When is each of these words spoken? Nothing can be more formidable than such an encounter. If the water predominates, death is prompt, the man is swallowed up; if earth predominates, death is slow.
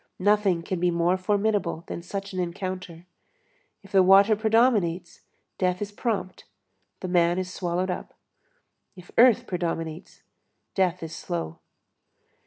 Nothing 0.17 0.63
can 0.63 0.79
be 0.79 0.89
more 0.89 1.15
formidable 1.15 1.83
than 1.85 2.01
such 2.01 2.33
an 2.33 2.39
encounter. 2.39 3.05
If 3.83 3.91
the 3.91 4.01
water 4.01 4.35
predominates, 4.35 5.21
death 5.59 5.79
is 5.79 5.91
prompt, 5.91 6.45
the 7.01 7.07
man 7.07 7.37
is 7.37 7.53
swallowed 7.53 7.91
up; 7.91 8.15
if 8.95 9.11
earth 9.15 9.45
predominates, 9.45 10.23
death 10.73 11.03
is 11.03 11.15
slow. 11.15 11.59